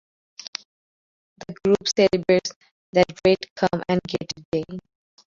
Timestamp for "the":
1.47-1.53